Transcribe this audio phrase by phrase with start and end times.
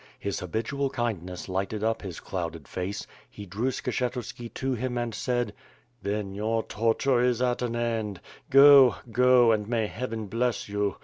[0.17, 5.53] His habitual kindness lighted up his clouded face; he drew Skshetuski to him and said:
[6.01, 8.19] "Then your torture is at an end.
[8.49, 10.95] Go; go and may Heaven bless you.